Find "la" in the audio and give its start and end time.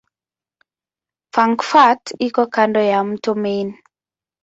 2.91-2.99